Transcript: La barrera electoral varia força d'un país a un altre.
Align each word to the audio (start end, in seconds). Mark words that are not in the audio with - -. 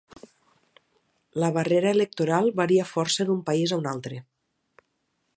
La 1.43 1.49
barrera 1.57 1.91
electoral 1.97 2.49
varia 2.61 2.87
força 2.93 3.27
d'un 3.27 3.43
país 3.51 3.75
a 3.75 3.79
un 3.83 3.91
altre. 3.93 4.23